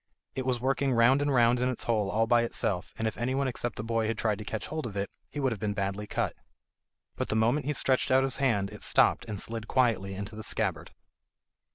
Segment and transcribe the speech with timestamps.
[0.33, 3.47] It was working round and round in its hole all by itself, and if anyone
[3.47, 6.07] except the boy had tried to catch hold of it, he would have been badly
[6.07, 6.33] cut.
[7.15, 10.41] But the moment he stretched out his hand it stopped and slid quietly into the
[10.41, 10.89] scabbard.